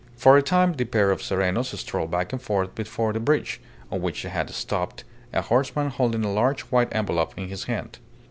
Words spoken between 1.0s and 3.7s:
of serenos strolled back and forth before the bridge,